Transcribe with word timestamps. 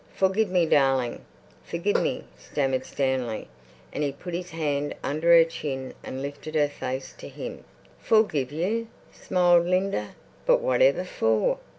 "Forgive 0.15 0.49
me, 0.49 0.65
darling, 0.65 1.23
forgive 1.63 2.01
me," 2.01 2.23
stammered 2.35 2.87
Stanley, 2.87 3.47
and 3.93 4.03
he 4.03 4.11
put 4.11 4.33
his 4.33 4.49
hand 4.49 4.95
under 5.03 5.27
her 5.31 5.43
chin 5.43 5.93
and 6.03 6.23
lifted 6.23 6.55
her 6.55 6.69
face 6.69 7.13
to 7.19 7.27
him. 7.27 7.63
"Forgive 7.99 8.51
you?" 8.51 8.87
smiled 9.11 9.67
Linda. 9.67 10.15
"But 10.47 10.59
whatever 10.59 11.03
for?" 11.03 11.59